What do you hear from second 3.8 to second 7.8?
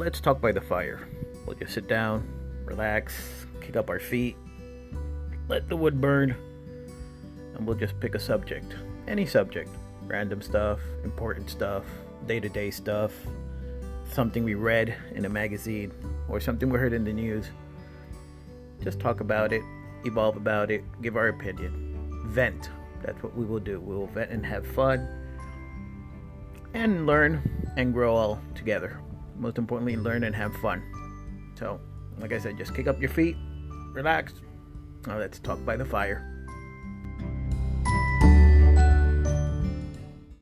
our feet, let the wood burn, and we'll